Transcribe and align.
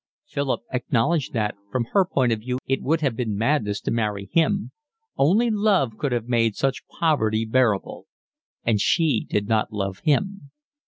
Philip 0.25 0.61
acknowledged 0.73 1.31
that 1.33 1.53
from 1.71 1.85
her 1.91 2.05
point 2.05 2.31
of 2.31 2.39
view 2.39 2.57
it 2.65 2.81
would 2.81 3.01
have 3.01 3.15
been 3.15 3.37
madness 3.37 3.79
to 3.81 3.91
marry 3.91 4.27
him: 4.33 4.71
only 5.15 5.51
love 5.51 5.95
could 5.99 6.11
have 6.11 6.25
made 6.27 6.55
such 6.55 6.87
poverty 6.87 7.45
bearable, 7.45 8.07
and 8.63 8.81
she 8.81 9.27
did 9.29 9.47
not 9.47 9.71
love 9.71 9.99
him. 9.99 10.49